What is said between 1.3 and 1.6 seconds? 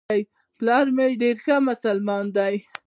ښه